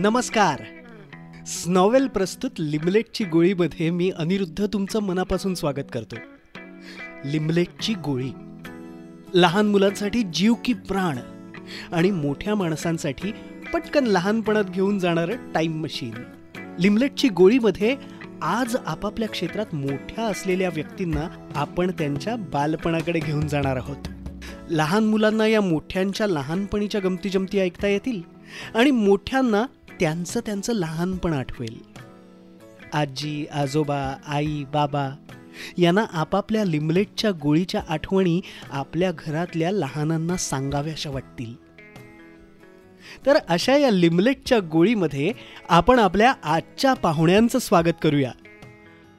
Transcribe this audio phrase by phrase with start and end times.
[0.00, 0.60] नमस्कार.
[1.46, 6.16] स्नॉवेल प्रस्तुत लिमलेटची गोळीमध्ये मी अनिरुद्ध तुमचं मनापासून स्वागत करतो.
[7.24, 8.30] लिमलेटची गोळी.
[9.34, 11.18] लहान मुलांसाठी जीव की प्राण
[11.94, 13.32] आणि मोठ्या माणसांसाठी
[13.72, 16.14] पटकन लहानपणात घेऊन जाणारं टाईम मशीन.
[16.78, 17.96] लिमलेटची गोळीमध्ये
[18.42, 24.08] आज आपापल्या क्षेत्रात मोठ्या असलेल्या व्यक्तींना आपण त्यांच्या बालपणाकडे घेऊन जाणार आहोत.
[24.70, 28.22] लहान मुलांना या मोठ्यांच्या लहानपणीच्या गमती जमती ऐकता येतील
[28.74, 29.64] आणि मोठ्यांना
[30.00, 31.78] त्यांचं त्यांचं लहानपण आठवेल.
[32.92, 35.10] आजी आजोबा आई बाबा
[35.78, 41.54] यांना आपापल्या लिमलेटच्या गोळीच्या आठवणी आपल्या घरातल्या लहानांना सांगाव्याशा वाटतील.
[43.26, 45.32] तर अशा या लिमलेटच्या गोळीमध्ये
[45.68, 48.32] आपण आपल्या आजच्या पाहुण्यांचं स्वागत करूया.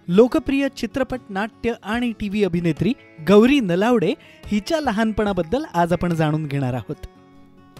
[0.08, 2.94] लोकप्रिय चित्रपट नाट्य आणि टी व्ही अभिनेत्री
[3.27, 4.13] गौरी नलावडे
[4.45, 7.08] हिच्या लहानपणाबद्दल आज आपण जाणून घेणार आहोत.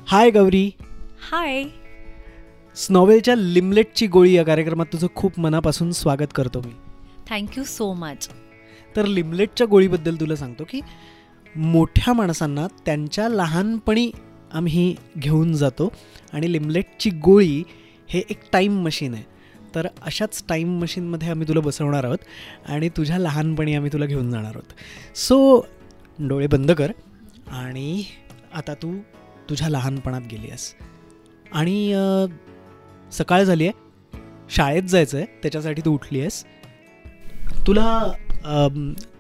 [0.08, 0.72] हाय गौरी.
[1.32, 1.64] हाय.
[2.76, 6.72] स्नॉवेलच्या लिमलेटची गोळी या कार्यक्रमात तुझं खूप मनापासून स्वागत करतो मी.
[7.30, 8.30] थँक्यू सो मच
[8.96, 10.80] तर लिमलेटच्या गोळीबद्दल तुला सांगतो की
[11.56, 14.12] मोठ्या माणसांना त्यांच्या लहानपणी
[14.54, 15.92] आम्ही घेऊन जातो
[16.34, 17.64] आणि लिमलेटची गोळी
[18.10, 19.24] हे एक टाईम मशीन आहे.
[19.76, 22.18] तर अशाच टाईम मशीनमध्ये आम्ही तुला बसवणार आहोत
[22.66, 25.18] आणि तुझ्या लहानपणी आम्ही तुला घेऊन जाणार आहोत.
[25.18, 25.66] सो
[26.20, 26.92] डोळे बंद कर
[27.52, 28.04] आणि
[28.54, 28.98] आता तू
[29.50, 30.74] तुझ्या लहानपणात गेली आहेस.
[31.52, 31.94] आणि
[33.12, 33.80] सकाळ झाली आहे.
[34.50, 35.26] शाळेत जायचं आहे.
[35.26, 36.44] त्याच्यासाठी तू उठली आहेस.
[37.68, 38.12] तुला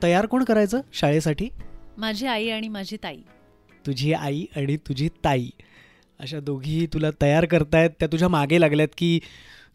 [0.03, 1.49] तयार कोण करायचं शाळेसाठी?
[1.97, 3.17] माझी आई आणि माझी ताई.
[3.85, 5.49] तुझी आई आणि तुझी ताई.
[6.19, 7.89] अशा दोघी तुला तयार करतायत.
[7.99, 9.19] त्या तुझ्या मागे लागल्यात की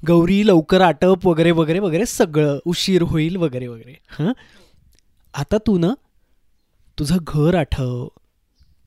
[0.06, 2.58] गौरी लवकर आटप वगैरे वगैरे वगैरे सगळं.
[2.66, 3.94] उशीर होईल वगैरे वगैरे.
[4.10, 4.32] हां?
[5.34, 5.94] आता तू ना
[6.98, 8.08] तुझं घर आठव.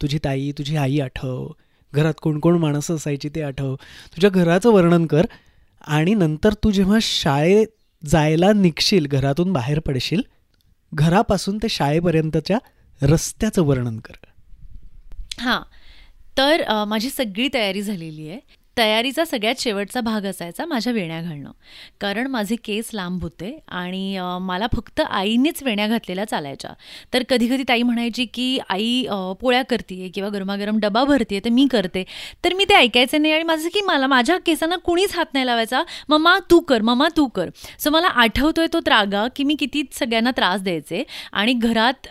[0.01, 1.47] तुझी ताई तुझी आई आठव.
[1.93, 3.75] घरात कोण कोण माणसं असायची ते आठव.
[4.15, 5.25] तुझ्या घराचं वर्णन कर
[5.87, 7.67] आणि नंतर तू जेव्हा शाळेत
[8.05, 10.21] जायला निघशील घरातून बाहेर पडशील
[10.93, 12.57] घरापासून ते शाळेपर्यंतच्या
[13.01, 14.13] रस्त्याचं वर्णन कर.
[15.39, 15.61] हां.
[16.37, 18.39] तर माझी सगळी तयारी झालेली आहे.
[18.79, 21.51] तयारीचा सगळ्यात शेवटचा भाग असायचा माझ्या वेण्या घालणं.
[22.01, 26.71] कारण माझे केस लांब होते आणि मला फक्त आईनेच वेण्या घातलेल्या चालायच्या.
[27.13, 29.03] तर कधी कधी ताई म्हणायची की आई
[29.41, 32.03] पोळ्या करते किंवा गरमागरम डबा भरते तर मी करते.
[32.45, 35.81] तर मी ते ऐकायचे नाही आणि माझं की मला माझ्या केसांना कुणीच हात नाही लावायचा
[36.09, 37.49] मम्मा तू कर मम्मा तू कर.
[37.79, 41.03] सो मला आठवतोय तो त्रागा की मी किती सगळ्यांना त्रास द्यायचे
[41.33, 42.07] आणि घरात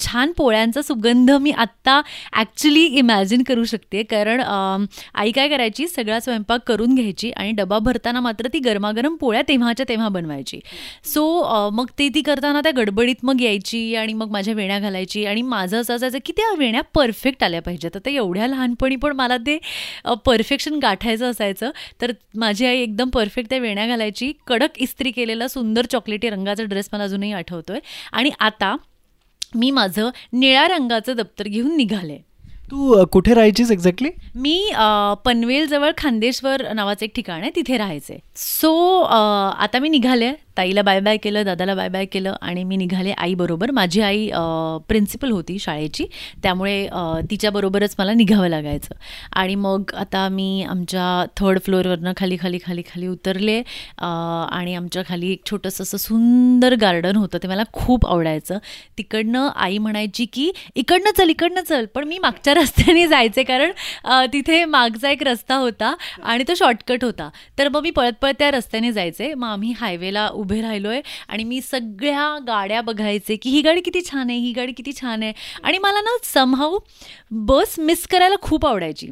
[0.00, 2.00] छान पोळ्यांचा सुगंध मी आत्ता
[2.32, 4.02] ॲक्च्युली इमॅजिन करू शकते.
[4.02, 9.42] कारण आई काय करायची सगळा स्वयंपाक करून घ्यायची आणि डबा भरताना मात्र ती गरमागरम पोळ्या
[9.48, 10.58] तेव्हाच्या तेव्हा बनवायची.
[11.04, 15.42] सो मग ते ती करताना त्या गडबडीत मग यायची आणि मग माझ्या वेण्या घालायची आणि
[15.42, 17.90] माझं असं असायचं की त्या वेण्या परफेक्ट आल्या पाहिजेत.
[17.94, 19.58] तर ते एवढ्या लहानपणी पण मला ते
[20.24, 21.70] परफेक्शन गाठायचं असायचं.
[22.00, 24.32] तर माझी आई एकदम परफेक्ट त्या वेण्या घालायची.
[24.46, 27.78] कडक इस्त्री केलेला सुंदर चॉकलेटी रंगाचा ड्रेस मला अजूनही आठवतोय.
[28.12, 28.76] आणि आता
[29.54, 32.18] मी माझं निळ्या रंगाचं दप्तर घेऊन निघाले.
[32.70, 38.18] तू कुठे राहायचीस एक्झॅक्टली मी पनवेल पनवेलजवळ खांदेश्वर नावाचं एक ठिकाण आहे तिथे राहायचे.
[38.36, 40.32] सो आता मी निघाले.
[40.58, 44.28] ताईला बाय बाय केलं दादाला बाय बाय केलं आणि मी निघाले आईबरोबर माझी आई
[44.88, 46.06] प्रिन्सिपल होती शाळेची.
[46.42, 46.86] त्यामुळे
[47.30, 48.94] तिच्याबरोबरच मला निघावं लागायचं.
[49.32, 53.58] आणि मग आता मी आमच्या थर्ड फ्लोअरवरनं खाली खाली खाली खाली उतरले.
[53.98, 57.38] आणि आमच्या खाली एक छोटंसं असं सुंदर गार्डन होतं.
[57.42, 58.58] ते मला खूप आवडायचं.
[58.98, 61.84] तिकडनं आई म्हणायची की इकडनं चल इकडनं चल.
[61.94, 63.72] पण मी मागच्या रस्त्याने जायचे कारण
[64.32, 67.28] तिथे मागचा एक रस्ता होता आणि तो शॉर्टकट होता.
[67.58, 69.32] तर मग मी पळत पळत त्या रस्त्याने जायचे.
[69.34, 74.30] मग आम्ही हायवेला उभे राहिलोय आणि मी सगळ्या गाड्या बघायचे की ही गाडी किती छान
[74.30, 75.32] आहे ही गाडी किती छान आहे.
[75.62, 76.78] आणि मला ना समहाऊ
[77.30, 79.10] बस मिस करायला खूप आवडायची.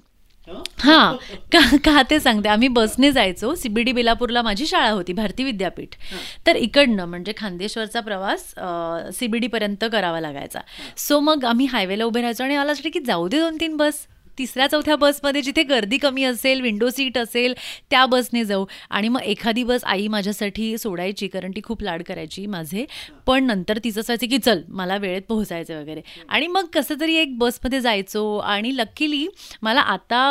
[0.79, 1.17] हां?
[1.53, 2.49] का का ते सांगते.
[2.49, 3.55] आम्ही बसने जायचो.
[3.55, 5.95] सीबीडी बेलापूरला माझी शाळा होती भारती विद्यापीठ.
[6.47, 8.55] तर इकडनं म्हणजे खांदेश्वरचा प्रवास
[9.19, 10.61] सीबीडी पर्यंत करावा लागायचा.
[10.97, 14.07] सो मग आम्ही हायवेला उभे राहायचो आणि मला वाटलं की जाऊ दे दोन तीन बस
[14.39, 17.55] तिसऱ्या चौथ्या बसमध्ये जिथे गर्दी कमी असेल विंडो सीट असेल
[17.91, 18.65] त्या बसने जाऊ.
[18.91, 22.85] आणि मग एखादी बस आई माझ्यासाठी सोडायची कारण ती खूप लाड करायची माझे.
[23.27, 26.01] पण नंतर तिचं असायचं की चल मला वेळेत पोहोचायचं वगैरे.
[26.29, 29.27] आणि मग कसं तरी एक बसमध्ये जायचो आणि लकीली
[29.63, 30.25] मला आता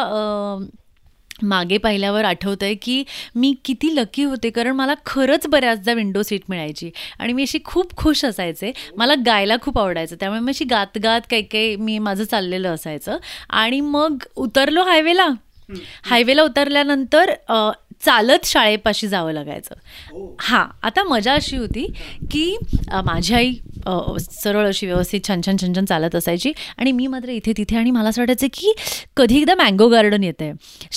[1.43, 3.03] मागे पाहिल्यावर आठवत आहे की
[3.35, 6.91] मी किती लकी होते कारण मला खरंच बऱ्याचदा विंडो सीट मिळायची.
[7.19, 8.71] आणि मी अशी खूप खुश असायचे.
[8.97, 10.15] मला गायला खूप आवडायचं.
[10.19, 13.17] त्यामुळे मी अशी गात गात काही काही मी माझं चाललेलं असायचं.
[13.49, 15.27] आणि मग उतरलो हायवेला
[16.03, 17.31] हायवेला उतरल्यानंतर
[18.05, 19.75] चालत शाळेपाशी जावं लागायचं.
[20.41, 21.85] हां आता मजा अशी होती
[22.31, 22.55] की
[23.05, 23.53] माझी आई
[24.19, 27.91] सरळ अशी व्यवस्थित छान छान छान छान चालत असायची आणि मी मात्र इथे तिथे आणि
[27.91, 28.73] मला असं वाटायचं की
[29.17, 30.53] कधी एकदा मँगो गार्डन येत आहे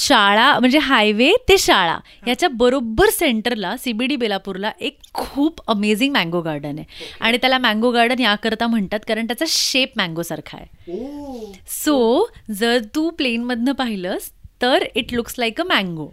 [0.06, 6.12] शाळा म्हणजे हायवे ते शाळा याच्या बरोबर सेंटरला सी बी डी बेलापूरला एक खूप अमेझिंग
[6.12, 6.84] मँगो गार्डन आहे.
[7.20, 11.52] आणि त्याला मँगो गार्डन याकरता म्हणतात कारण त्याचा शेप मँगोसारखा आहे.
[11.69, 14.31] सो जर तू प्लेनमधनं पाहिलंस
[14.62, 16.11] तर it looks like a mango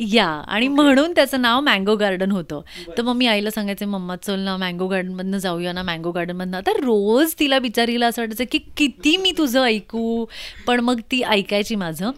[0.00, 0.26] या.
[0.26, 2.60] आणि म्हणून त्याचं नाव मँगो गार्डन होतं.
[2.98, 6.72] तर मग मी आईला सांगायचे मम्मा चल ना मँगो गार्डनमधनं जाऊया ना मँगो गार्डनमधनं आता
[6.78, 10.24] रोज तिला बिचारीला असं वाटायचं की किती मी तुझं ऐकू.
[10.66, 12.10] पण मग ती ऐकायची माझं.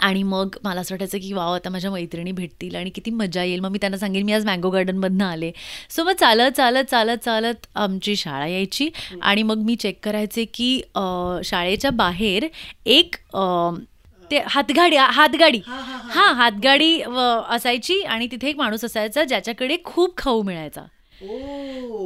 [0.00, 3.60] आणि मग मला असं वाटायचं की वाव आता माझ्या मैत्रिणी भेटतील आणि किती मजा येईल.
[3.60, 5.50] मग मी त्यांना सांगेन मी आज मँगो गार्डनमधनं आले.
[5.90, 8.88] सो मग चालत चालत चालत चालत आमची शाळा यायची.
[9.22, 10.80] आणि मग मी चेक करायचे की
[11.44, 12.46] शाळेच्या बाहेर
[12.86, 13.16] एक
[14.30, 15.60] ते हातगाडी हातगाडी.
[15.66, 17.00] हां हातगाडी
[17.48, 20.82] असायची आणि तिथे एक माणूस असायचा ज्याच्याकडे खूप खाऊ मिळायचा.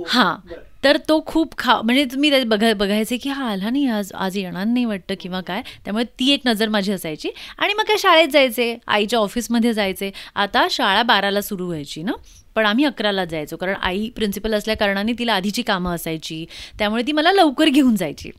[0.08, 0.36] हां.
[0.84, 4.36] तर तो खूप खा म्हणजे तुम्ही ते बघा बघायचे की हा आला नाही आज आज
[4.36, 5.62] येणार नाही वाटतं किंवा काय.
[5.84, 7.30] त्यामुळे ती एक नजर माझी असायची.
[7.58, 10.10] आणि मग काय शाळेत जायचे आईच्या ऑफिसमध्ये जायचे.
[10.34, 12.12] आता शाळा बाराला सुरू व्हायची ना.
[12.54, 13.56] पण आम्ही अकराला जायचो.
[13.56, 16.46] कारण आई प्रिन्सिपल असल्या कारणाने तिला आधीची कामं असायची.
[16.78, 18.30] त्यामुळे ती मला लवकर घेऊन जायची.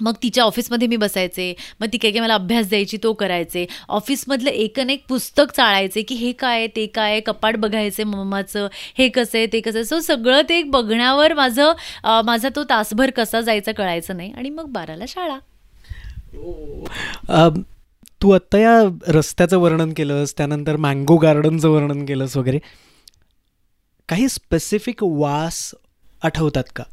[0.00, 3.66] मग तिच्या ऑफिसमध्ये मी बसायचे मग ती काही काय मला अभ्यास द्यायची तो करायचे.
[3.88, 8.68] ऑफिसमधलं एकन एक पुस्तक चाळायचे की हे काय ते काय कपाट बघायचे मम्माचं
[8.98, 9.84] हे कसं आहे ते कसं आहे.
[9.84, 11.72] सो सगळं ते एक बघण्यावर माझं
[12.24, 14.32] माझा तो तासभर कसा जायचा कळायचं नाही.
[14.32, 15.38] आणि मग बाराला शाळा.
[18.22, 22.58] तू आत्ता या रस्त्याचं वर्णन केलंस त्यानंतर मँगो गार्डनचं वर्णन केलंस वगैरे.
[24.08, 25.74] काही स्पेसिफिक वास
[26.22, 26.84] आठवतात का?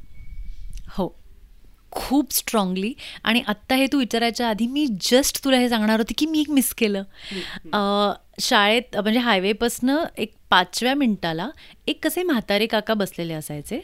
[1.92, 2.94] खूप स्ट्रॉंगली
[3.24, 6.50] आणि आत्ता हे तू विचारायच्या आधी मी जस्ट तुला हे सांगणार होते की मी एक
[6.50, 7.04] मिस केलं.
[8.40, 11.50] शाळेत म्हणजे हायवेपासनं एक पाचव्या मिनिटाला
[11.88, 13.80] एक कसे म्हातारे काका बसलेले असायचे.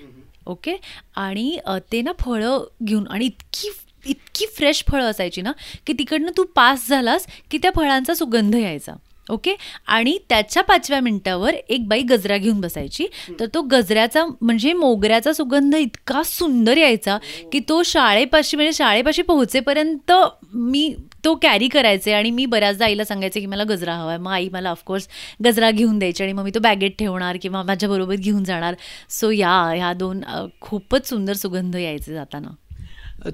[0.45, 0.75] ओके?
[1.15, 1.57] आणि
[1.91, 3.69] ते ना फळं घेऊन आणि इतकी
[4.05, 5.51] इतकी फ्रेश फळं असायची ना
[5.87, 8.93] की तिकडनं तू पास झालास की त्या फळांचा सुगंध यायचा.
[9.29, 9.55] ओके?
[9.87, 13.05] आणि त्याच्या पाचव्या मिनिटावर एक बाई गजरा घेऊन बसायची.
[13.39, 17.17] तर तो गजऱ्याचा म्हणजे मोगऱ्याचा सुगंध इतका सुंदर यायचा
[17.51, 20.11] की तो शाळेपाशी म्हणजे शाळेपाशी पोहोचेपर्यंत
[20.53, 20.93] मी
[21.25, 24.19] तो कॅरी करायचे आणि मी बऱ्याचदा आईला सांगायचे की मला गजरा हवा आहे.
[24.21, 25.07] मग आई मला ऑफकोर्स
[25.45, 28.75] गजरा घेऊन द्यायची आणि मग मी तो बॅगेत ठेवणार किंवा माझ्याबरोबर घेऊन जाणार.
[29.09, 30.21] सो या ह्या दोन
[30.61, 32.49] खूपच सुंदर सुगंध यायचे जाताना.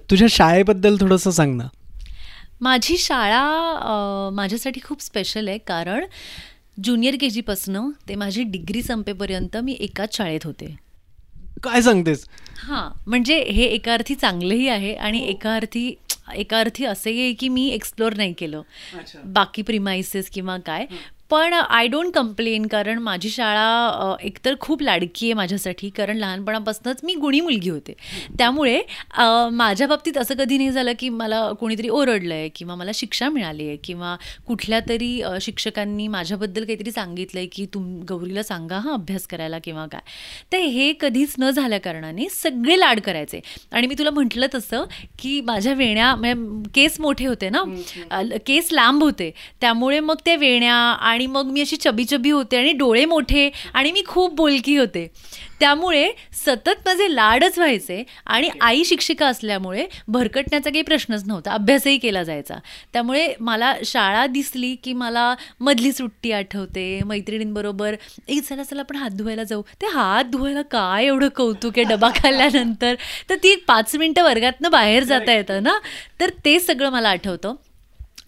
[0.09, 1.67] तुझ्या शाळेबद्दल थोडंसं सांग ना.
[2.61, 6.05] माझी शाळा माझ्यासाठी खूप स्पेशल आहे कारण
[6.83, 10.75] ज्युनियर के जीपासनं ते माझी डिग्री संपेपर्यंत मी एकाच शाळेत होते.
[11.63, 12.25] काय सांगतेस?
[12.57, 15.93] हां म्हणजे हे एका अर्थी चांगलंही आहे आणि एका अर्थी
[16.35, 18.61] एका अर्थी असंही आहे की मी एक्सप्लोअर नाही केलं.
[19.25, 20.85] बाकी प्रिमाइसेस किंवा काय.
[21.29, 27.13] पण आय डोंट कंप्लेन कारण माझी शाळा एकतर खूप लाडकी आहे माझ्यासाठी कारण लहानपणापासूनच मी
[27.15, 27.93] गुणी मुलगी होते.
[28.37, 28.81] त्यामुळे
[29.53, 33.67] माझ्या बाबतीत असं कधी नाही झालं की मला कोणीतरी ओरडलं आहे किंवा मला शिक्षा मिळाली
[33.67, 34.15] आहे किंवा
[34.47, 35.11] कुठल्या तरी
[35.41, 40.01] शिक्षकांनी माझ्याबद्दल काहीतरी सांगितलं आहे की तुम गौरीला सांगा हां अभ्यास करायला किंवा काय.
[40.51, 43.39] तर हे कधीच न झाल्या कारणाने सगळे लाड करायचे.
[43.71, 44.85] आणि मी तुला म्हटलं तसं
[45.19, 47.63] की माझ्या वेण्या म्हणजे केस मोठे होते ना
[48.45, 49.31] केस लांब होते.
[49.61, 53.91] त्यामुळे मग त्या वेण्या आणि मग मी अशी चबी चबी होते आणि डोळे मोठे आणि
[53.91, 55.07] मी खूप बोलकी होते.
[55.59, 56.11] त्यामुळे
[56.45, 61.51] सतत माझे लाडच व्हायचे आणि आई शिक्षिका असल्यामुळे भरकटण्याचा काही प्रश्नच नव्हता.
[61.51, 62.55] अभ्यासही केला जायचा.
[62.93, 67.95] त्यामुळे मला शाळा दिसली की मला मधली सुट्टी आठवते मैत्रिणींबरोबर
[68.27, 69.61] ए चला चला आपण हात धुवायला जाऊ.
[69.61, 72.95] ते हात धुवायला काय एवढं कौतुक आहे डबा खाल्ल्यानंतर?
[73.29, 75.79] तर ती एक पाच मिनटं वर्गातनं बाहेर जाता येतं ना?
[76.19, 77.55] तर ते सगळं मला आठवतं.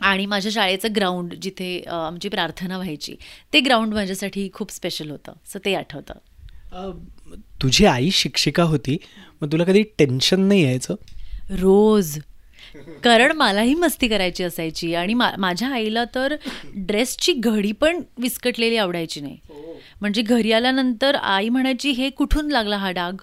[0.01, 3.15] आणि माझ्या शाळेचं ग्राउंड जिथे आमची प्रार्थना व्हायची
[3.53, 5.34] ते ग्राउंड माझ्यासाठी खूप स्पेशल होतं.
[5.53, 6.13] सो ते आठवतं.
[7.62, 8.98] तुझी आई शिक्षिका होती
[9.41, 10.96] मग तुला कधी टेन्शन नाही यायचं?
[11.60, 12.17] रोज.
[13.03, 16.36] कारण मलाही मस्ती करायची असायची आणि मा माझ्या आईला तर
[16.75, 19.38] ड्रेसची घडी पण विस्कटलेली आवडायची नाही.
[20.01, 23.22] म्हणजे घरी आल्यानंतर आई म्हणायची हे कुठून लागला हा डाग?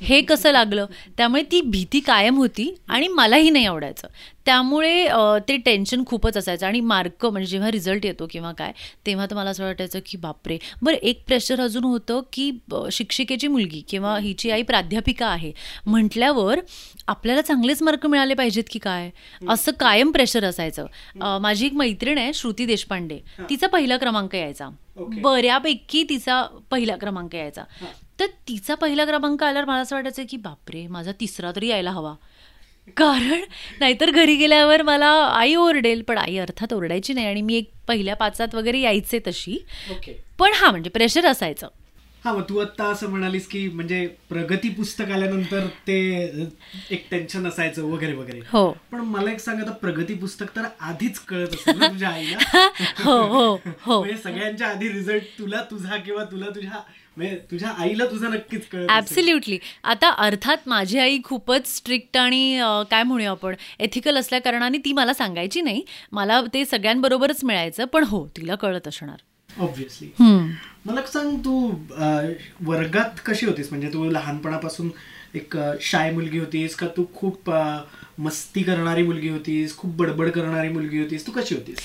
[0.00, 0.86] हे कसं लागलं?
[1.16, 4.08] त्यामुळे ती भीती कायम होती आणि मलाही नाही आवडायचं.
[4.46, 5.06] त्यामुळे
[5.48, 8.72] ते टेन्शन खूपच असायचं आणि मार्क म्हणजे जेव्हा रिझल्ट येतो किंवा काय
[9.06, 10.58] तेव्हा तर मला असं वाटायचं की बापरे.
[10.82, 12.50] बरं एक प्रेशर अजून होतं की
[12.92, 15.52] शिक्षिकेची मुलगी किंवा हिची आई प्राध्यापिका आहे
[15.86, 16.60] म्हटल्यावर
[17.08, 19.10] आपल्याला चांगलेच मार्क मिळाले पाहिजेत की काय?
[19.48, 21.38] असं कायम प्रेशर असायचं.
[21.40, 23.18] माझी एक मैत्रीण आहे श्रुती देशपांडे.
[23.50, 24.68] तिचा पहिला क्रमांक यायचा.
[24.96, 27.62] बऱ्यापैकी तिचा पहिला क्रमांक यायचा.
[28.20, 32.14] तर तिचा पहिला क्रमांक आल्यावर मला असं वाटायचं की बापरे माझा तिसरा तरी यायला हवा.
[32.96, 33.40] कारण
[33.80, 38.16] नाहीतर घरी गेल्यावर मला आई ओरडेल पण आई अर्थात ओरडायची नाही आणि मी एक पहिल्या
[38.16, 39.58] पाचात वगैरे यायचे तशी.
[40.38, 41.68] पण हा म्हणजे प्रेशर असायचं.
[42.24, 45.98] हा मग तू आता असं म्हणालीस की म्हणजे प्रगती पुस्तक आल्यानंतर ते
[46.90, 48.40] एक टेन्शन असायचं वगैरे वगैरे.
[48.52, 48.70] हो.
[48.92, 52.38] पण मला एक सांग आता प्रगती पुस्तक तर आधीच कळत असेल ना तुझ्या आईला.
[53.04, 53.98] हो हो हो.
[54.00, 56.80] म्हणजे सगळ्यांच्या आधी रिझल्ट तुला तुझा किंवा तुला तुझ्या
[57.50, 58.90] तुझ्या आईला तुझा नक्कीच कळत.
[58.90, 62.58] ऍब्सल्युटली आता अर्थात माझी आई खूपच स्ट्रिक्ट आणि
[62.90, 65.82] काय म्हणूया आपण एथिकल असल्या कारणाने ती मला सांगायची नाही.
[66.12, 69.16] मला ते सगळ्यांबरोबरच मिळायचं पण हो तिला कळत असणार.
[69.60, 70.50] ऑब्व्हियसली हम्म.
[70.86, 71.70] मला सांग तू
[72.66, 73.68] वर्गात कशी होतीस?
[73.70, 74.90] म्हणजे तू लहानपणापासून
[75.34, 77.50] एक शाय मुलगी होतीस का तू खूप
[78.18, 79.76] मस्ती करणारी मुलगी होतीस?
[79.76, 81.26] खूप बडबड करणारी मुलगी होतीस?
[81.26, 81.78] तू कशी होतीस?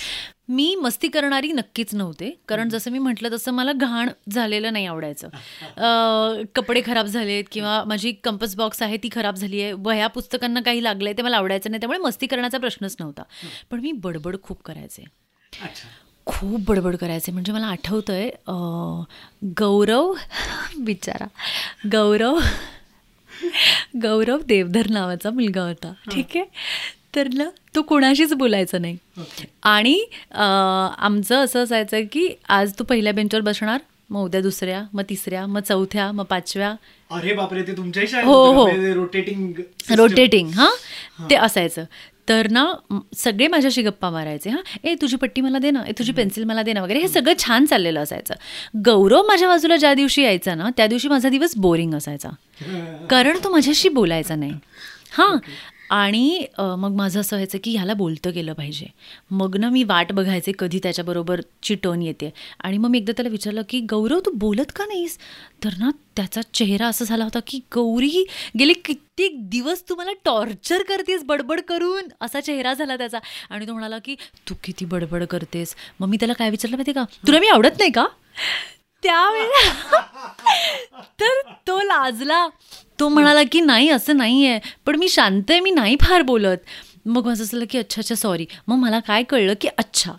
[0.49, 2.29] मी मस्ती करणारी नक्कीच नव्हते.
[2.47, 5.29] कारण जसं मी म्हटलं तसं मला घाण झालेलं नाही आवडायचं.
[6.55, 9.71] कपडे खराब झालेत किंवा माझी कंपस बॉक्स आहे ती खराब झाली आहे.
[9.71, 11.79] वह्या पुस्तकांना काही लागलंय ते मला आवडायचं नाही.
[11.79, 13.23] त्यामुळे मस्ती करण्याचा प्रश्नच नव्हता.
[13.71, 15.03] पण मी बडबड खूप करायचे.
[16.25, 17.31] खूप बडबड करायचे.
[17.31, 18.29] म्हणजे मला आठवतंय
[19.59, 20.13] गौरव
[20.77, 21.25] बिचारा.
[21.91, 22.39] गौरव
[24.01, 25.93] गौरव देवधर नावाचा मुलगा होता.
[26.11, 26.45] ठीक आहे?
[27.15, 28.97] तर ना तो कोणाशीच बोलायचा नाही.
[29.17, 29.45] ओके.
[29.63, 29.97] आणि
[30.33, 33.79] आमचं असं असायचं की आज तू पहिल्या बेंचवर बसणार
[34.09, 36.73] मग उद्या दुसऱ्या मग तिसऱ्या मग चौथ्या मग पाचव्या.
[37.11, 38.67] अरे बापरे ते तुमच्याही हो, हो.
[38.93, 39.53] रोटेटिंग
[39.97, 40.71] रोटेटिंग हां?
[41.29, 41.83] ते असायचं.
[42.29, 42.65] तर ना
[43.17, 44.61] सगळे माझ्याशी गप्पा मारायचे हां?
[44.83, 47.33] ए तुझी पट्टी मला दे ना ए तुझी पेन्सिल मला दे ना वगैरे हे सगळं
[47.39, 48.33] छान चाललेलं असायचं.
[48.85, 52.29] गौरव माझ्या बाजूला ज्या दिवशी यायचा ना त्या दिवशी माझा दिवस बोरिंग असायचा.
[53.09, 54.53] कारण तो माझ्याशी बोलायचा नाही.
[55.11, 55.37] हां?
[55.93, 58.85] आणि मग माझं असं व्हायचं की ह्याला बोलतं गेलं पाहिजे.
[59.31, 62.29] मग ना मी वाट बघायचे कधी त्याच्याबरोबर टर्न येते.
[62.59, 65.17] आणि मग मी एकदा त्याला विचारलं की गौरव तू बोलत का नाहीस?
[65.63, 68.25] तर ना त्याचा चेहरा असा झाला होता की गौरी
[68.59, 72.07] गेले कित्येक दिवस तू मला टॉर्चर करतेस बडबड करून.
[72.21, 73.19] असा चेहरा झाला त्याचा.
[73.49, 74.15] आणि तो म्हणाला की
[74.49, 75.75] तू किती बडबड करतेस.
[75.99, 77.03] मग मी त्याला काय विचारलं माहिती का?
[77.27, 78.05] तुला मी आवडत नाही का?
[79.03, 80.01] त्यावेळेला
[81.19, 82.47] तर तो लाजला.
[82.99, 86.57] तो म्हणाला की नाही असं नाही आहे पण मी शांत आहे मी नाही फार बोलत.
[87.05, 90.11] मग माझं असं की अच्छा अच्छा सॉरी मग मला काय कळलं की अच्छा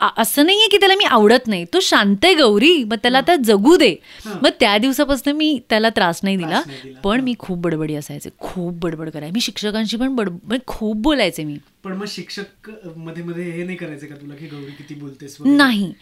[0.00, 1.64] असं नाही आहे की त्याला मी आवडत नाही.
[1.64, 3.94] तो शांत आहे गौरी मग त्याला आता जगू दे.
[4.26, 6.60] मग त्या दिवसापासून मी त्याला त्रास नाही दिला.
[7.04, 8.30] पण मी खूप बडबडी असायचे.
[8.38, 9.32] खूप बडबड करायचे.
[9.32, 11.56] मी शिक्षकांशी पण बड म्हणजे खूप बोलायचे मी.
[11.84, 15.36] पण मग शिक्षकमध्ये मध्ये हे नाही करायचे का तुला की गौरी किती बोलतेस?
[15.46, 15.92] नाही.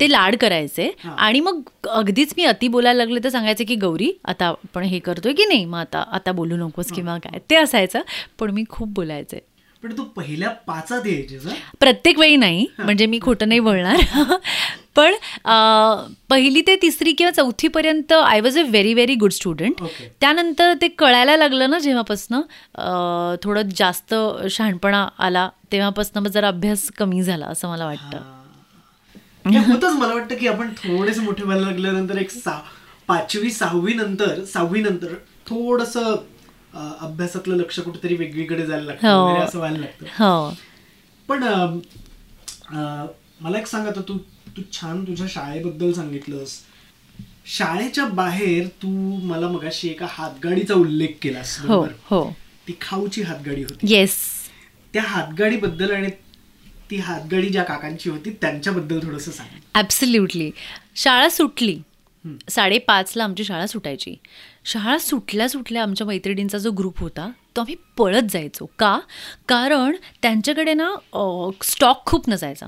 [0.00, 0.90] ते लाड करायचे.
[1.06, 5.32] आणि मग अगदीच मी अति बोलायला लागले तर सांगायचे की गौरी आता आपण हे करतोय
[5.32, 5.64] की नाही?
[5.64, 7.38] मग आता आता बोलू नकोस किंवा काय?
[7.50, 8.02] ते असायचं.
[8.38, 9.40] पण मी खूप बोलायचे.
[9.82, 11.46] पण तू पहिल्या पाचात यायचीस?
[11.80, 13.96] प्रत्येक वेळी नाही म्हणजे मी खोटं नाही बोलणार.
[14.96, 15.14] पण
[16.30, 19.82] पहिली ते तिसरी किंवा चौथीपर्यंत I was a very very good student
[20.20, 24.14] त्यानंतर ते कळायला लागलं ना जेव्हापासनं थोडं जास्त
[24.50, 28.18] शहाणपणा आला तेव्हापासनं मग जरा अभ्यास कमी झाला असं मला वाटतं.
[29.46, 32.58] होतच मला वाटतं की आपण थोडेसे मोठे व्हायला लागल्यानंतर एक सा
[33.08, 35.14] पाचवी सहावी नंतर सहावी नंतर
[35.46, 35.96] थोडस
[37.00, 39.36] अभ्यासातलं लक्ष कुठेतरी वेगळीकडे जायला लागतं हो.
[39.42, 40.06] असं व्हायला लागतं.
[40.18, 40.54] हो.
[41.28, 41.42] पण
[43.40, 44.16] मला एक सांग आता तू
[44.56, 46.58] तू छान तुझ्या शाळेबद्दल सांगितलंस.
[47.48, 48.88] शाळेच्या बाहेर तू
[49.26, 52.22] मला मगाशी एका हातगाडीचा उल्लेख केलास हो हो.
[52.68, 53.94] ती खाऊची हातगाडी होती.
[53.94, 54.16] येस
[54.94, 56.08] त्या हातगाडीबद्दल आणि
[56.90, 59.58] ती हातगाडी ज्या काकांची होती त्यांच्याबद्दल थोडस सांग.
[59.74, 60.50] ॲब्सल्युटली
[60.96, 61.78] शाळा सुटली.
[62.50, 64.14] साडेपाचला आमची शाळा सुटायची.
[64.66, 68.64] शाळा सुटल्या सुटल्या आमच्या मैत्रिणींचा जो ग्रुप होता तो आम्ही पळत जायचो.
[68.78, 68.98] का?
[69.48, 70.88] कारण त्यांच्याकडे ना
[71.64, 72.66] स्टॉक खूप नसायचा.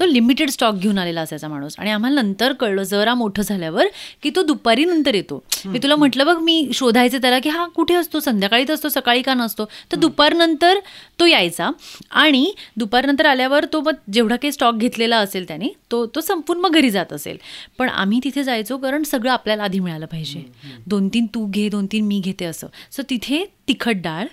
[0.00, 1.74] तो लिमिटेड स्टॉक घेऊन आलेला असायचा माणूस.
[1.78, 3.86] आणि आम्हाला नंतर कळलं जरा मोठं झाल्यावर
[4.22, 5.42] की तो दुपारी नंतर येतो.
[5.64, 8.20] मी तुला म्हटलं बघ मी शोधायचं त्याला की हा कुठे असतो?
[8.20, 9.64] संध्याकाळीच असतो सकाळी का नसतो?
[9.92, 10.78] तर दुपारनंतर
[11.20, 11.70] तो यायचा.
[12.10, 16.74] आणि दुपारनंतर आल्यावर तो मग जेवढा काही स्टॉक घेतलेला असेल त्याने तो तो संपून मग
[16.74, 17.36] घरी जात असेल.
[17.78, 20.44] पण आम्ही तिथे जायचो कारण सगळं आपल्याला आधी मिळालं पाहिजे.
[20.86, 22.66] दोन तीन तू घे दोन तीन मी घेते असं.
[22.90, 24.26] सो तिथे तिखट डाळ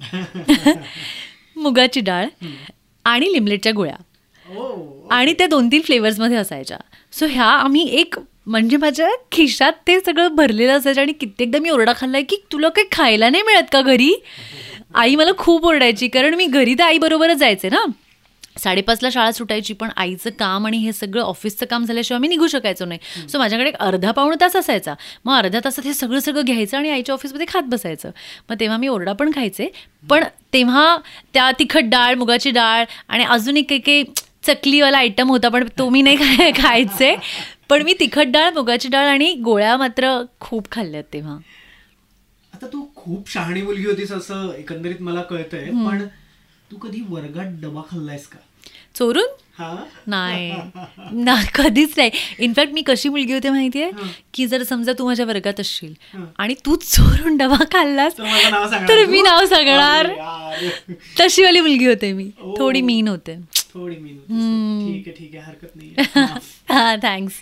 [1.56, 2.26] मुगाची डाळ
[3.04, 3.96] आणि लिमलेटच्या गोळ्या.
[4.58, 6.76] ओ आणि त्या दोन तीन फ्लेवर्समध्ये असायच्या.
[7.12, 11.92] सो ह्या आम्ही एक म्हणजे माझ्या खिशात ते सगळं भरलेलं असायचं आणि कित्येकदा मी ओरडा
[11.96, 14.14] खाल्लाय की तुला काही खायला नाही मिळत का घरी?
[14.94, 17.84] आई मला खूप ओरडायची कारण मी घरी तर आईबरोबरच जायचे ना.
[18.56, 22.84] साडेपाचला शाळा सुटायची पण आईचं काम आणि हे सगळं ऑफिसचं काम झाल्याशिवाय मी निघू शकायचो
[22.84, 23.28] नाही.
[23.28, 24.94] सो माझ्याकडे एक अर्धा पाऊण तास असायचा.
[25.24, 28.10] मग अर्ध्या तासात हे सगळं सगळं घ्यायचं आणि आईच्या ऑफिसमध्ये खात बसायचं.
[28.50, 29.68] मग तेव्हा मी ओरडा पण खायचे
[30.10, 30.96] पण तेव्हा
[31.34, 34.04] त्या तिखट डाळ मुगाची डाळ आणि अजून एक काही काही
[34.46, 37.14] चकलीवाला आयटम होता पण तो मी नाही खाय खायचे.
[37.68, 41.36] पण मी तिखट डाळ मुगाची डाळ आणि गोळ्या मात्र खूप खाल्ल्यात तेव्हा.
[42.54, 46.06] आता तू खूप शहाणी मुलगी होतीस असं एकंदरीत मला कळतंय पण
[46.72, 48.38] तू कधी वर्गात डबा खाल्लायस का?
[48.94, 49.28] चोरून?
[49.58, 49.68] हा?
[50.08, 50.50] नाही.
[51.24, 52.10] ना कधीच नाही.
[52.38, 53.90] इनफॅक्ट मी कशी मुलगी होते माहितीये?
[54.34, 55.94] की जर समजा तू माझ्या वर्गात असशील.
[56.38, 59.04] आणि तू चोरून डबा खाल्लास तर?
[59.06, 60.10] मी नाव सांगणार.
[61.20, 62.28] तशी वाली मुलगी होते मी.
[62.58, 63.36] थोडी मीन होते.
[63.74, 65.44] थोडी मी ठीक आहे ठीक आहे.
[65.44, 65.94] हरकत नाही
[66.68, 66.96] हा.
[67.02, 67.40] थँक्स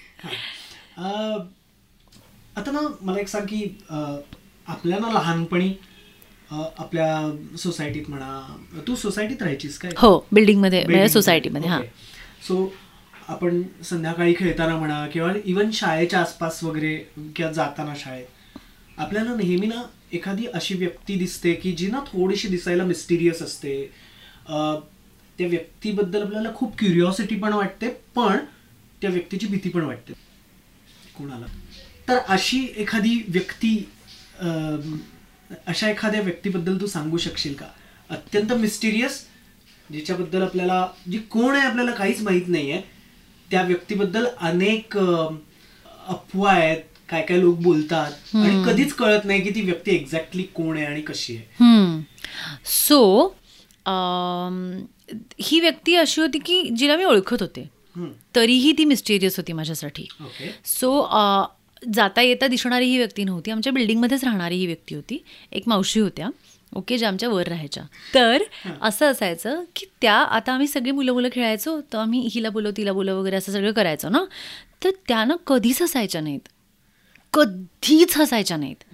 [2.57, 5.73] आता ना मला एक सांग की आपल्या ना लहानपणी
[6.53, 9.91] आपल्या सोसायटीत म्हणा तू सोसायटीत राहायचीस काय?
[9.97, 11.81] हो बिल्डिंगमध्ये म्हणजे सोसायटीमध्ये हा.
[12.49, 12.73] सो
[13.29, 16.97] आपण संध्याकाळी खेळताना म्हणा किंवा इवन शाळेच्या आसपास वगैरे
[17.37, 18.59] किंवा जाताना शाळेत
[18.99, 23.91] आपल्याला नेहमी ना एखादी अशी व्यक्ती दिसते की जी ना थोडीशी दिसायला मिस्टिरियस असते.
[25.39, 28.37] त्या व्यक्तीबद्दल आपल्याला खूप क्युरिओसिटी पण वाटते पण
[29.03, 30.13] त्या व्यक्तीची भीती पण वाटते.
[31.19, 31.47] कोणाला?
[32.09, 33.77] तर अशी एखादी व्यक्ती
[34.41, 34.97] अं,
[35.67, 37.67] अशा एखाद्या व्यक्तीबद्दल तू सांगू शकशील का?
[38.11, 39.21] अत्यंत मिस्टिरियस
[39.93, 42.81] जिच्याबद्दल आपल्याला जी कोण आहे आपल्याला काहीच माहीत नाहीये
[43.51, 49.61] त्या व्यक्तीबद्दल अनेक अफवा आहेत काय काय लोक बोलतात आणि कधीच कळत नाही की ती
[49.61, 52.03] व्यक्ती एक्झॅक्टली कोण आहे आणि कशी आहे.
[52.65, 53.27] सो
[55.41, 57.69] ही व्यक्ती अशी होती की जिला मी ओळखत होते.
[58.37, 60.07] तरीही ती मिस्टेरियस होती माझ्यासाठी.
[60.65, 61.01] सो
[61.93, 63.51] जाता येता दिसणारी ही व्यक्ती नव्हती.
[63.51, 65.25] आमच्या बिल्डिंगमध्येच राहणारी ही व्यक्ती होती.
[65.53, 66.29] एक मावशी होत्या.
[66.77, 67.83] ओके ज्या आमच्या वर राहायच्या.
[68.15, 68.43] तर
[68.83, 72.93] असं असायचं की त्या आता आम्ही सगळी मुलं मुलं खेळायचो तर आम्ही हिला बोलव तिला
[72.93, 74.25] बोलव वगैरे असं सगळं करायचो ना.
[74.85, 76.49] तर त्या ना कधीच हसायच्या नाहीत.
[77.33, 78.85] कधीच हसायच्या नाहीत.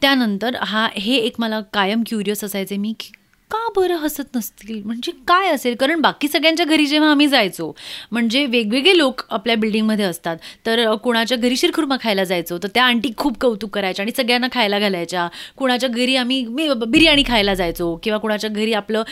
[0.00, 3.12] त्यानंतर हा हे एक मला कायम क्युरियस असायचे मी की
[3.50, 4.80] का बरं हसत नसतील?
[4.84, 5.74] म्हणजे काय असेल?
[5.80, 7.70] कारण बाकी सगळ्यांच्या घरी जेव्हा आम्ही जायचो
[8.12, 10.36] म्हणजे वेगवेगळे लोक आपल्या बिल्डिंगमध्ये असतात
[10.66, 14.78] तर कुणाच्या घरी शिरखुर्मा खायला जायचो तर त्या आंटी खूप कौतुक करायच्या आणि सगळ्यांना खायला
[14.78, 15.28] घालायच्या.
[15.56, 16.44] कुणाच्या घरी आम्ही
[16.86, 19.02] बिर्याणी खायला जायचो किंवा कुणाच्या घरी आपलं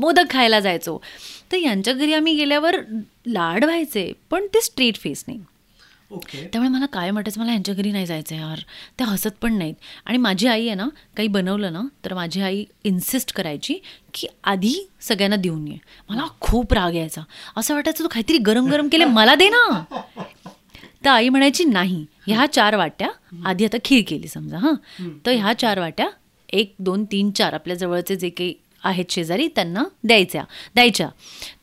[0.00, 0.98] मोदक खायला जायचो.
[1.52, 2.76] तर यांच्या घरी आम्ही गेल्यावर
[3.26, 5.40] लाड व्हायचे पण ते स्ट्रीट फेस नाही.
[6.10, 6.44] ओके.
[6.52, 8.60] त्यामुळे मला काय वाटायचं मला यांच्या घरी नाही जायचं यार.
[8.98, 9.74] त्या हसत पण नाहीत.
[10.06, 13.78] आणि माझी आई आहे ना काही बनवलं ना तर माझी आई इन्सिस्ट करायची
[14.14, 15.76] की आधी सगळ्यांना देऊन ये.
[16.10, 17.22] मला खूप राग यायचा.
[17.56, 19.82] असं वाटायचं तू काहीतरी गरम गरम केले मला दे ना.
[21.04, 23.08] तर आई म्हणायची नाही ह्या चार वाट्या
[23.44, 24.74] आधी आता खीर केली समजा हां.
[25.26, 26.08] तर ह्या चार वाट्या
[26.52, 30.42] एक दोन तीन चार आपल्या जवळचे जे काही आहेत शेजारी त्यांना द्यायच्या
[30.74, 31.08] द्यायच्या.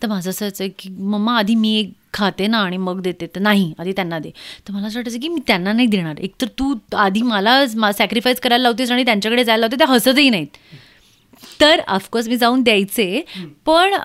[0.02, 3.40] तर माझं असं व्हायचं की मम्मा आधी मी एक खाते ना आणि मग देते तर
[3.42, 4.32] नाही आधी त्यांना दे.
[4.68, 6.18] तर मला असं वाटायचं की मी त्यांना नाही देणार.
[6.20, 10.58] एक तर तू आधी मला सॅक्रिफाईस करायला लावतेस आणि त्यांच्याकडे जायला लावते त्या हसतही नाहीत.
[11.62, 13.22] तर ऑफकोर्स मी जाऊन द्यायचे.
[13.66, 13.96] पण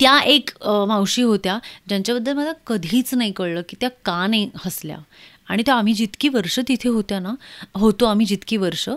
[0.00, 0.50] त्या एक
[0.88, 4.98] मावशी होत्या ज्यांच्याबद्दल मला कधीच नाही कळलं की त्या का नाही हसल्या.
[5.48, 7.34] आणि त्या आम्ही जितकी वर्ष तिथे होत्या ना
[7.74, 8.88] होतो आम्ही जितकी वर्ष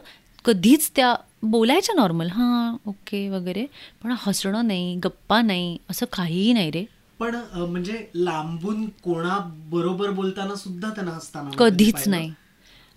[0.46, 3.66] कधीच त्या बोलायच्या नॉर्मल हां ओके वगैरे.
[4.04, 6.84] पण हसणं नाही गप्पा नाही असं काहीही नाही रे.
[7.20, 12.08] पण म्हणजे लांबून कोणा बरोबर बोलताना सुद्धा त्यांना हसताना कधीच.
[12.08, 12.34] नाही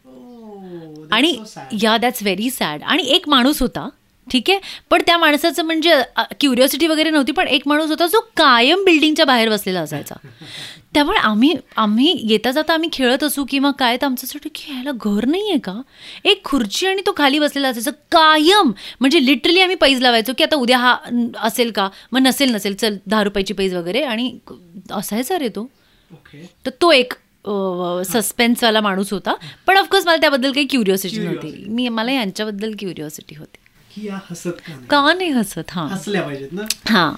[0.06, 1.36] Oh, आणि.
[1.82, 3.88] या दॅट्स व्हेरी सॅड आणि एक माणूस होता
[4.30, 4.58] ठीक आहे?
[4.90, 5.94] पण त्या माणसाचं म्हणजे
[6.40, 10.14] क्युरिओसिटी वगैरे नव्हती पण एक माणूस होता जो कायम बिल्डिंगच्या बाहेर बसलेला असायचा.
[10.94, 15.24] त्यामुळे आम्ही आम्ही येता जाता आम्ही खेळत असू किंवा काय तर आमच्यासाठी की ह्याला घर
[15.26, 15.72] नाही आहे का?
[16.24, 17.90] एक खुर्ची आणि तो खाली बसलेला असायचा.
[18.12, 18.72] कायम!
[19.00, 20.96] म्हणजे लिटरली आम्ही पैज लावायचो की आता उद्या हा
[21.42, 21.88] असेल का?
[22.12, 22.74] मग नसेल नसेल.
[22.74, 24.32] चल दहा रुपयाची पैज वगैरे आणि
[24.92, 25.68] असायचा रे तो.
[26.66, 27.12] तर तो एक
[28.06, 29.34] सस्पेन्सवाला माणूस होता.
[29.66, 31.64] पण ऑफकोर्स मला त्याबद्दल काही क्युरिओसिटी नव्हती.
[31.68, 33.58] मी मला यांच्याबद्दल क्युरिओसिटी होती.
[33.94, 34.86] की या हसत का नाही?
[34.86, 35.70] का नाही हसत?
[35.70, 35.86] हा.
[35.86, 36.62] हसल्या पाहिजेत ना?
[36.88, 37.12] हा.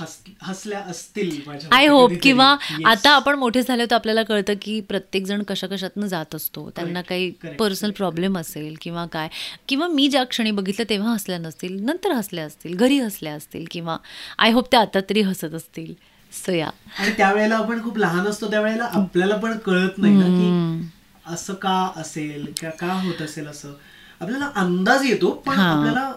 [0.00, 1.40] हस हसल्या असतील
[1.72, 2.10] आय होप.
[2.22, 2.56] किंवा.
[2.86, 6.70] आता आपण मोठे झाले तर आपल्याला कळतं की प्रत्येक जण कशा कशातनं जात असतो.
[6.76, 9.28] त्यांना काही पर्सनल प्रॉब्लेम असेल किंवा काय.
[9.68, 13.96] किंवा मी ज्या क्षणी बघितलं तेव्हा हसल्या नसतील नंतर हसल्या असतील घरी हसल्या असतील किंवा
[14.38, 15.94] आय होप त्या आता तरी हसत असतील.
[16.32, 20.88] सो या आणि त्यावेळेला आपण खूप लहान असतो त्यावेळेला आपल्याला पण कळत नाही ना की
[21.34, 22.46] असं का असेल
[22.80, 23.72] का होत असेल असं.
[24.20, 25.58] आपल्याला अंदाज येतो पण.
[25.58, 26.12] आपल्याला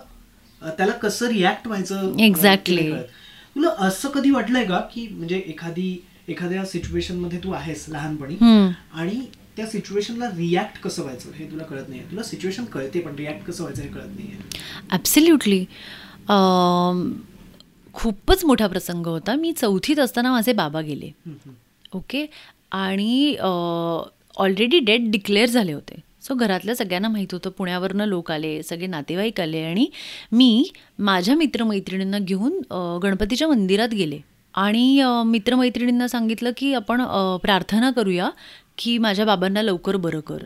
[0.62, 2.32] त्याला कसं रिॲक्ट व्हायचं नाही
[2.92, 3.04] कळत.
[3.56, 8.36] तुला असं कधी वाटलंय का की म्हणजे एखादी एखाद्या सिच्युएशनमध्ये तू आहेस लहानपणी.
[8.94, 9.20] आणि
[9.58, 13.64] त्या सिच्युएशनला रिॲक्ट कसं व्हायचं हे तुला कळत नाही तुला सिच्युएशन कळते पण रिॲक्ट कसं
[13.64, 14.60] व्हायचं हे कळत नाहीये
[14.92, 15.64] ॲब्सल्युटली
[17.96, 21.12] खूपच मोठा प्रसंग होता मी चौथीत असताना माझे बाबा गेले.
[21.94, 22.26] ओके
[22.72, 28.88] आणि ऑलरेडी डेट डिक्लेअर झाले होते सो घरातल्या सगळ्यांना माहीत होतं पुण्यावरनं लोक आले सगळे
[28.88, 29.86] नातेवाईक आले आणि
[30.32, 30.64] मी
[31.00, 32.60] माझ्या मित्रमैत्रिणींना घेऊन
[33.04, 34.20] गणपतीच्या मंदिरात गेले.
[34.56, 37.02] आणि मित्रमैत्रिणींना सांगितलं की आपण
[37.44, 38.30] प्रार्थना करूया
[38.78, 40.44] की माझ्या बाबांना लवकर बरं कर.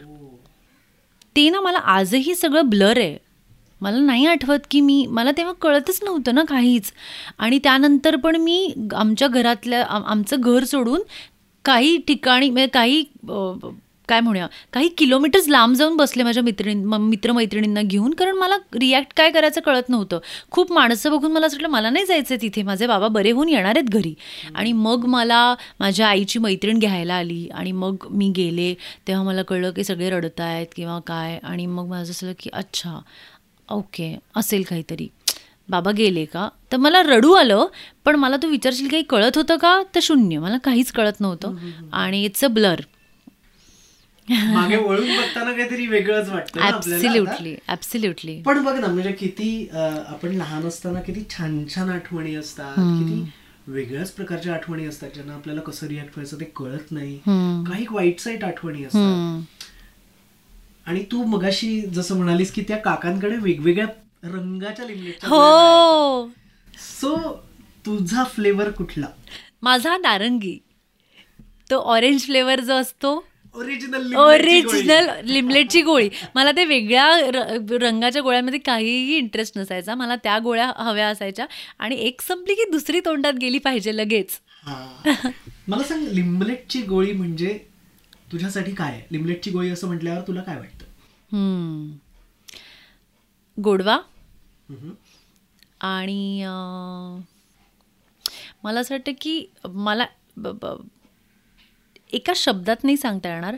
[1.36, 3.18] ते ना मला आजही सगळं ब्लर आहे.
[3.82, 6.92] मला नाही आठवत की मी मला तेव्हा कळतच नव्हतं ना काहीच.
[7.38, 11.02] आणि त्यानंतर पण मी आमच्या घरातल्या आमचं घर सोडून
[11.66, 13.04] काही ठिकाणी म्हणजे काही
[14.08, 19.14] काय म्हणूया काही किलोमीटर्स लांब जाऊन बसले माझ्या मैत्रिणी म- मित्रमैत्रिणींना घेऊन कारण मला रिॲक्ट
[19.18, 20.20] काय करायचं कळत नव्हतं.
[20.52, 23.76] खूप माणसं बघून मला असं वाटलं मला नाही जायचं तिथे माझे बाबा बरे होऊन येणार
[23.76, 24.14] आहेत घरी.
[24.56, 28.74] आणि मग मला माझ्या आईची मैत्रीण घ्यायला आली आणि मग मी गेले.
[29.08, 31.40] तेव्हा मला कळलं की सगळे रडत आहेत किंवा काय.
[31.44, 33.00] आणि मग माझं असं की अच्छा
[33.70, 35.08] ओके असेल काहीतरी.
[35.70, 36.50] बाबा गेले का?
[36.72, 37.66] तर मला रडू आलं
[38.06, 39.84] पण मला तू विचारशील काही कळत होतं का?
[39.96, 41.48] तर शून्य मला काहीच कळत नव्हतं.
[41.94, 42.80] आणि इट्स अ ब्लर
[44.28, 46.62] मागे वळून बघताना काहीतरी वेगळंच वाटतं
[48.42, 53.24] पण बघ ना म्हणजे किती आपण लहान असताना किती छान छान आठवणी असतात किती
[53.68, 57.18] वेगळ्याच प्रकारच्या आठवणी असतात ज्यांना आपल्याला कसं रिॲक्ट व्हायचं ते कळत नाही.
[57.68, 59.42] काही वाईट साईट आठवणी असतात.
[60.88, 63.86] आणि तू मगाशी जसं म्हणालीस की त्या काकांकडे वेगवेगळ्या
[64.24, 66.28] रंगाच्या लिंबलेटच्या हो.
[66.80, 67.16] सो
[67.86, 69.08] तुझा फ्लेवर कुठला?
[69.62, 70.58] माझा नारंगी.
[71.72, 76.10] तो ऑरेंज फ्लेवर जो असतो ओरिजिनल ओरिजिनल लिमलेटची गोळी.
[76.36, 77.08] मला ते वेगळ्या
[77.82, 79.96] रंगाच्या गोळ्यांमध्ये काहीही इंटरेस्ट नसायचा.
[79.96, 81.46] मला त्या गोळ्या हव्या असायच्या.
[81.80, 84.40] आणि एक संपली की दुसरी तोंडात गेली पाहिजे लगेच.
[85.68, 87.60] मला सांग लिंबलेटची गोळी म्हणजे
[88.32, 88.92] तुझ्यासाठी काय?
[88.92, 90.86] आहे लिंबलेटची गोळी असं म्हटल्यावर तुला काय वाटतं?
[91.32, 91.92] हम्म.
[93.58, 93.98] गोडवा.
[95.80, 96.44] आणि
[98.64, 100.06] मला असं वाटतं की मला
[102.14, 103.56] एका शब्दात नाही सांगता येणार.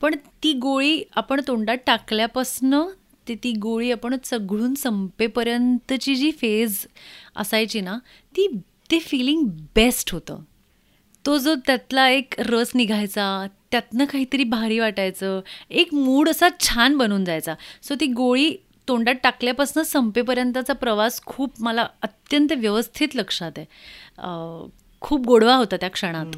[0.00, 2.88] पण ती गोळी आपण तोंडात टाकल्यापासनं
[3.26, 6.78] ते ती गोळी आपण सगळून संपेपर्यंतची जी फेज
[7.36, 7.98] असायची ना
[8.34, 8.46] ती
[8.90, 10.38] ते फिलिंग बेस्ट होतं.
[11.24, 17.24] तो जो त्यातला एक रस निघायचा त्यातनं काहीतरी भारी वाटायचं एक मूड असा छान बनून
[17.24, 17.54] जायचा.
[17.82, 18.54] सो ती गोळी
[18.88, 23.66] तोंडात टाकल्यापासून संपेपर्यंतचा प्रवास खूप मला अत्यंत व्यवस्थित लक्षात आहे.
[25.00, 26.36] खूप गोडवा होता त्या क्षणात.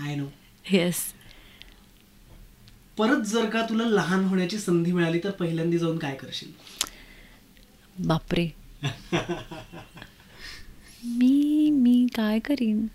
[0.00, 0.26] आय नो
[0.70, 1.14] येस
[2.98, 6.52] परत जर का तुला लहान होण्याची संधी मिळाली तर पहिल्यांदा जाऊन काय करशील?
[8.06, 8.48] बापरे.
[11.04, 12.86] मी मी काय करीन?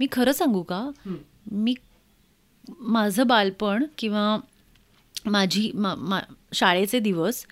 [0.00, 0.90] मी खरं सांगू का.
[1.52, 1.74] मी
[2.80, 4.38] माझं बालपण किंवा
[5.26, 6.20] माझी मा, मा,
[6.52, 7.46] शाळेचे दिवस.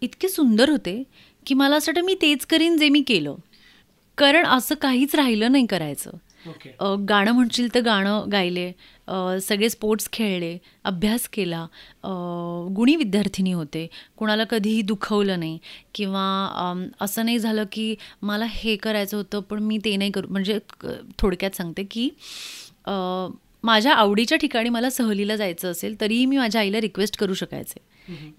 [0.00, 1.02] इतके सुंदर होते
[1.46, 3.34] की मला असं वाटतं मी तेच करीन जे मी केलं.
[4.18, 6.10] कारण असं काहीच राहिलं नाही करायचं.
[6.80, 8.70] अ, गाणं म्हणशील तर गाणं गायले
[9.40, 11.66] सगळे स्पोर्ट्स खेळले अभ्यास केला
[12.76, 13.86] गुणी विद्यार्थिनी होते.
[14.16, 15.58] कुणाला कधीही दुखवलं नाही.
[15.94, 20.28] किंवा असं नाही झालं की मला हे करायचं होतं पण मी ते नाही करू.
[20.30, 20.58] म्हणजे
[21.18, 22.08] थोडक्यात सांगते की
[23.64, 27.78] माझ्या आवडीच्या ठिकाणी मला सहलीला जायचं असेल तरीही मी माझ्या आईला रिक्वेस्ट करू शकायचे.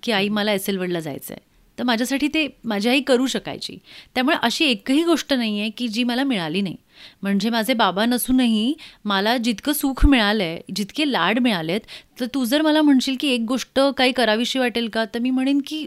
[0.04, 1.50] की आई मला एस एल वडला जायचं आहे
[1.82, 3.78] तर माझ्यासाठी ते माझी आई करू शकायची.
[4.16, 6.76] त्यामुळे अशी एकही गोष्ट नाही आहे की जी मला मिळाली नाही.
[7.22, 8.74] म्हणजे माझे बाबा नसूनही
[9.06, 11.82] मला जितकं सुख मिळालं आहे जितके लाड मिळालेत
[12.20, 15.62] तर तू जर मला म्हणशील की एक गोष्ट काही करावीशी वाटेल का तर मी म्हणेन
[15.68, 15.86] की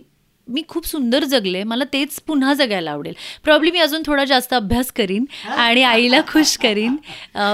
[0.48, 3.14] मी खूप सुंदर जगले मला तेच पुन्हा जगायला आवडेल.
[3.44, 6.96] प्रॉब्ली मी अजून थोडा जास्त अभ्यास करीन आणि आईला खुश करीन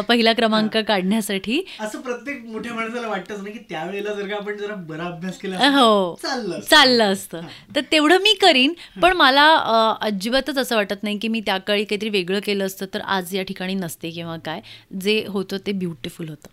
[0.09, 1.61] पहिला क्रमांक काढण्यासाठी.
[1.81, 5.69] असं प्रत्येक मोठ्या माणसाला वाटतच ना की त्यावेळेला जर का आपण जरा बरा अभ्यास केला
[5.71, 6.15] हो.
[6.71, 7.41] चाललं असतं.
[7.77, 8.73] तर तेवढं मी करीन
[9.03, 9.47] पण मला
[10.01, 13.43] अजिबातच असं वाटत नाही की मी त्या काळी काहीतरी वेगळं केलं असतं तर आज या
[13.43, 14.61] ठिकाणी नसते किंवा काय.
[15.01, 16.49] जे होतं ते ब्युटिफुल होतं.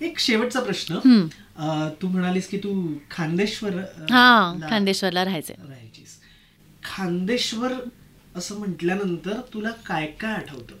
[0.00, 0.98] एक शेवटचा प्रश्न.
[2.02, 2.72] तू म्हणालीस की तू
[3.10, 6.16] खांदेश्वर अं, हा ला खानदेश्वरला राहायचे राहायचीस.
[6.84, 7.72] खांदेश्वर
[8.36, 10.74] असं म्हटल्यानंतर तुला काय काय आठवतं?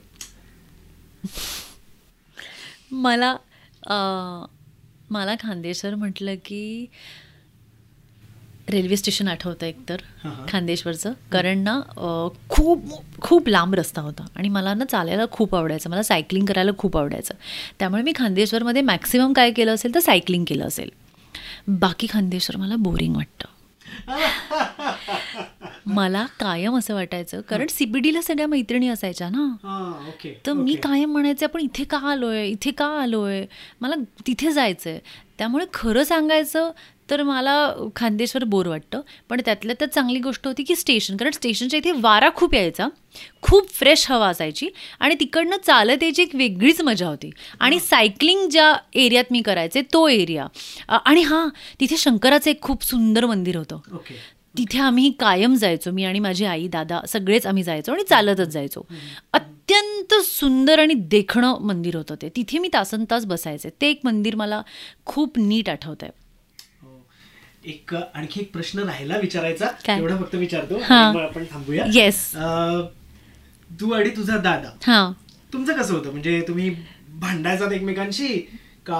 [2.90, 3.36] मला
[5.10, 6.86] मला खांदेश्वर म्हटलं की
[8.70, 9.96] रेल्वे स्टेशन आठवतं एकतर.
[10.48, 12.84] खांदेश्वरचं कारण ना खूप
[13.20, 14.26] खूप लांब रस्ता होता.
[14.36, 15.90] आणि मला ना चालायला खूप आवडायचं.
[15.90, 17.34] मला सायकलिंग करायला खूप आवडायचं.
[17.78, 20.90] त्यामुळे मी खांदेश्वरमध्ये मॅक्सिमम काय केलं असेल तर सायकलिंग केलं असेल.
[21.68, 23.46] बाकी खांदेश्वर मला बोरिंग वाटतं.
[25.86, 27.40] मला कायम असं वाटायचं.
[27.40, 29.46] कारण सीबीडीला सगळ्या मैत्रिणी असायच्या ना.
[30.46, 30.74] तर मी.
[30.74, 32.46] कायम म्हणायचे आपण इथे का आलोय?
[32.46, 33.44] इथे का आलोय?
[33.80, 33.94] मला
[34.26, 34.98] तिथे जायचंय.
[35.38, 36.70] त्यामुळे खरं सांगायचं
[37.10, 39.00] तर मला खांदेश्वर बोर वाटतं.
[39.30, 42.88] पण त्यातल्या त्यात चांगली गोष्ट होती की स्टेशन कारण स्टेशनच्या इथे वारा खूप यायचा
[43.42, 44.68] खूप फ्रेश हवा असायची
[45.00, 47.30] आणि तिकडनं चालत यायची एक वेगळीच मजा होती.
[47.60, 50.46] आणि सायकलिंग ज्या एरियात मी करायचे तो एरिया
[51.04, 51.48] आणि हां
[51.80, 53.78] तिथे शंकराचं एक खूप सुंदर मंदिर होतं.
[54.54, 58.86] तिथे आम्ही कायम जायचो मी आणि माझी आई दादा सगळेच आम्ही जायचो आणि चालतच जायचो.
[59.32, 62.28] अत्यंत सुंदर आणि देखणं मंदिर होतं ते.
[62.36, 63.70] तिथे मी तासन तास बसायचे.
[63.80, 64.60] ते एक मंदिर मला
[65.06, 66.12] खूप नीट आठवत आहे
[66.82, 66.98] हो.
[67.64, 69.68] एक आणखी एक प्रश्न राहिला विचारायचा?
[69.96, 70.78] एवढा फक्त विचारतो.
[70.90, 71.84] आपण थांबूया.
[71.94, 72.24] येस
[73.70, 74.70] तू आणि तुझा दादा.
[74.82, 75.12] हां.
[75.52, 76.10] तुमचं कसं होतं?
[76.10, 76.70] म्हणजे तुम्ही
[77.20, 78.28] भांडायचात एकमेकांशी
[78.86, 78.98] का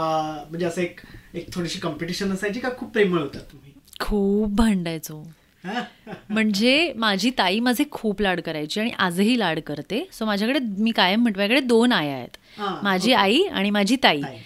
[0.51, 1.01] म्हणजे असं एक
[1.35, 2.69] एक थोडीशी कॉम्पिटिशन असायची का?
[2.79, 3.73] खूप प्रेमळ होतात तुम्ही?
[4.01, 5.23] खूप भांडायचो?
[6.31, 10.09] म्हणजे माझी ताई माझे खूप लाड करायची आणि आजही लाड करते.
[10.12, 12.37] सो माझ्याकडे मी कायम म्हणतो माझ्याकडे दोन आया आहेत.
[12.83, 14.23] माझी आई आणि माझी ताई.
[14.23, 14.37] ताई.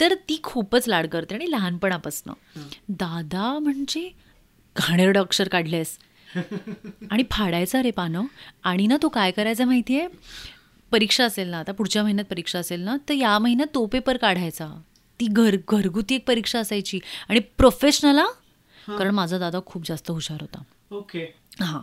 [0.00, 2.32] तर ती खूपच लाड करते आणि लहानपणापासनं.
[2.88, 4.10] दादा म्हणजे
[4.76, 5.98] घाणेरडं अक्षर काढलेस.
[7.10, 8.22] आणि फाडायचा रे पानं.
[8.64, 10.06] आणि ना तो काय करायचा माहितीये?
[10.92, 14.80] परीक्षा असेल ना आता पुढच्या महिन्यात परीक्षा असेल ना तर या महिन्यात तो पेपर काढायचा.
[15.20, 17.00] ती घर घरगुती एक परीक्षा असायची.
[17.28, 18.20] आणि प्रोफेशनल
[18.88, 20.64] कारण माझा दादा खूप जास्त हुशार होता.
[20.92, 21.18] ओके.
[21.60, 21.80] हां.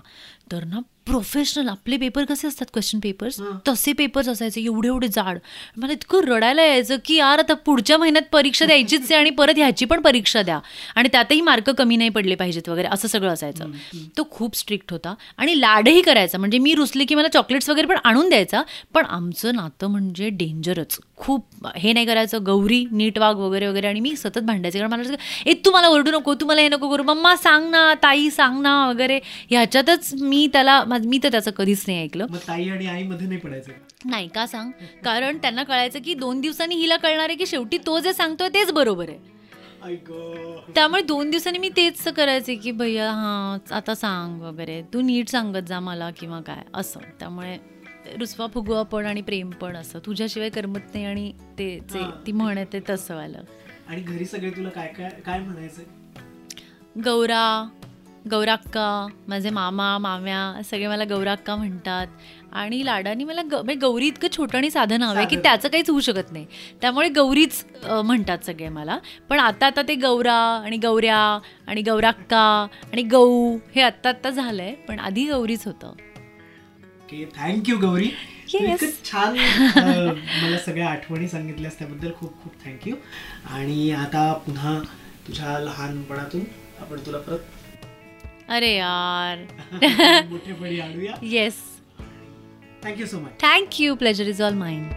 [0.51, 3.39] तर ना प्रोफेशनल आपले पेपर कसे असतात क्वेश्चन पेपर्स.
[3.67, 5.37] तसे पेपर्स असायचे एवढे एवढे जाड.
[5.77, 9.85] मला इतकं रडायला यायचं की यार आता पुढच्या महिन्यात परीक्षा द्यायचीच आहे आणि परत ह्याची
[9.85, 10.59] पण परीक्षा द्या.
[10.95, 13.71] आणि त्यातही मार्क कमी नाही पडले पाहिजेत वगैरे असं सगळं असायचं.
[14.17, 15.13] तो खूप स्ट्रिक्ट होता.
[15.37, 16.37] आणि लाडही करायचा.
[16.37, 18.61] म्हणजे मी रुसले की मला चॉकलेट्स वगैरे पण आणून द्यायचा.
[18.93, 23.87] पण आमचं नातं म्हणजे डेंजरच खूप हे नाही करायचं गौरी नीट वाग वगैरे वगैरे.
[23.87, 24.79] आणि मी सतत भांडायचे.
[24.79, 27.03] कारण मला ए तू मला ओरडू नको तू मला हे नको करू.
[27.03, 29.19] मम्मा सांग ना ताई सांग ना वगैरे.
[29.49, 32.25] ह्याच्यातच मी त्याला मा- मी तर त्याचं कधीच नाही ऐकलं.
[32.47, 33.71] ताई आणि आई मध्ये नाही पडायचं?
[34.05, 34.71] नाही का सांग?
[35.05, 38.71] कारण त्यांना कळायचं की दोन दिवसांनी हिला कळणार आहे की शेवटी तो जे सांगतोय तेच
[38.71, 39.31] बरोबर आहे.
[40.75, 44.81] त्यामुळे दोन दिवसांनी मी तेच करायचे की भैया हां आता सांग वगैरे.
[44.93, 46.99] तू नीट सांगत जा मला किंवा काय असं.
[47.19, 47.57] त्यामुळे
[48.19, 49.99] रुसवा फुगवा पण आणि प्रेम पण असं.
[50.05, 52.03] तुझ्याशिवाय करमत नाही आणि ते जे.
[52.27, 53.37] ती म्हण आहे ते तसं व्हायला
[53.87, 57.43] आणि घरी सगळे तुला काय काय काय म्हणायचं गौरा
[58.31, 62.07] गौराक्का माझे मामा माम्या सगळे मला गौराक्का म्हणतात.
[62.53, 65.35] आणि लाडानी मला ग म्हणजे गौरी इतकं छोटं आणि साधं नाव आहे की.
[65.43, 66.45] त्याचं काहीच होऊ शकत नाही.
[66.81, 68.97] त्यामुळे गौरीच म्हणतात सगळे मला.
[69.29, 71.17] पण आता आता ते गौरा आणि गौऱ्या
[71.67, 72.45] आणि गौराक्का
[72.91, 75.93] आणि गौ हे आत्ता आत्ता झालंय पण आधी गौरीच होतं.
[77.35, 78.09] Thank you Gauri.
[79.05, 82.95] छान मला सगळ्या आठवणी सांगितल्यास त्याबद्दल खूप खूप थँक्यू
[83.49, 84.77] आणि आता पुन्हा
[85.27, 86.41] तुझ्या लहानपणातून
[86.79, 87.52] आपण तुला परत
[88.49, 89.37] अरे यार.
[91.23, 91.55] Yes
[92.85, 94.91] thank you so much thank you pleasure is all mine